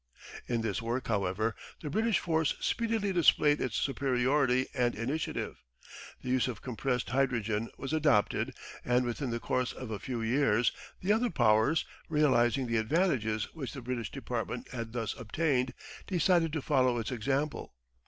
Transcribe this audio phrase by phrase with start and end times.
[0.47, 5.57] In this work, however, the British force speedily displayed its superiority and initiative.
[6.23, 10.71] The use of compressed hydrogen was adopted, and within the course of a few years
[11.01, 15.71] the other Powers, realising the advantages which the British department had thus obtained,
[16.07, 17.75] decided to follow its example.